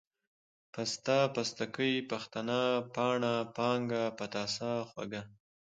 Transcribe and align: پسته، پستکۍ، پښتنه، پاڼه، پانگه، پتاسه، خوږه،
پسته، 0.73 1.17
پستکۍ، 1.35 1.93
پښتنه، 2.11 2.59
پاڼه، 2.95 3.35
پانگه، 3.55 4.03
پتاسه، 4.19 4.71
خوږه، 4.89 5.21